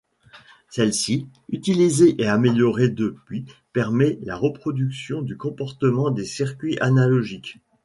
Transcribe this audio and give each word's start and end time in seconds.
Celui-ci, 0.71 1.27
utilisé 1.49 2.19
et 2.19 2.25
amélioré 2.25 2.89
depuis, 2.89 3.45
permet 3.71 4.17
la 4.23 4.35
reproduction 4.35 5.21
du 5.21 5.37
comportement 5.37 6.09
des 6.09 6.25
circuits 6.25 6.75
analogiques. 6.79 7.59